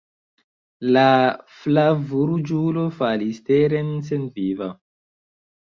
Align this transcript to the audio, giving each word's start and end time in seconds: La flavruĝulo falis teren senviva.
La 0.95 1.03
flavruĝulo 1.57 2.87
falis 2.97 3.45
teren 3.53 3.95
senviva. 4.11 4.75